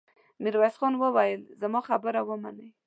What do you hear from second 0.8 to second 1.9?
وويل: زما